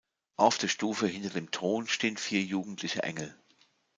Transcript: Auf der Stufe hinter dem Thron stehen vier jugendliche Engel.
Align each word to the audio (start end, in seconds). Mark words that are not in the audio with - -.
Auf 0.35 0.57
der 0.57 0.67
Stufe 0.67 1.05
hinter 1.05 1.29
dem 1.29 1.51
Thron 1.51 1.85
stehen 1.87 2.17
vier 2.17 2.41
jugendliche 2.41 3.03
Engel. 3.03 3.37